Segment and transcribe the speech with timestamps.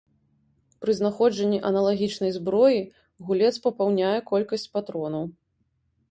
[0.83, 2.79] Пры знаходжанні аналагічнай зброі
[3.27, 5.23] гулец папаўняе колькасць патронаў.